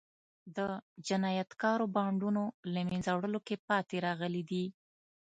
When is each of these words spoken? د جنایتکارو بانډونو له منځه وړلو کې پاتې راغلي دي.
د 0.55 0.59
جنایتکارو 1.07 1.85
بانډونو 1.95 2.43
له 2.73 2.81
منځه 2.89 3.09
وړلو 3.13 3.39
کې 3.47 3.55
پاتې 3.67 3.95
راغلي 4.05 4.43
دي. 4.51 4.65